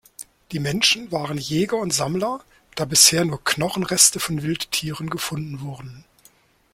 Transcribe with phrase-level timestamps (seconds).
[0.51, 6.05] Die Menschen waren Jäger und Sammler, da bisher nur Knochenreste von Wildtieren gefunden wurden.